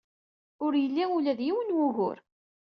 [0.65, 2.17] Ur yelli ula d yiwen n wugur.